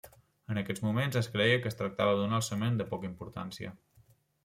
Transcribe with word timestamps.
En 0.53 0.59
aquests 0.61 0.81
moments 0.85 1.19
es 1.21 1.29
creia 1.35 1.61
que 1.65 1.71
es 1.73 1.79
tractava 1.83 2.17
d'un 2.23 2.35
alçament 2.41 2.83
de 2.83 2.91
poca 2.97 3.11
importància. 3.15 3.79